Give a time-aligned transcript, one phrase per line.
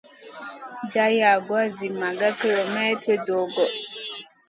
[0.91, 3.65] Jar yagoua zi maga kilemètre dogo.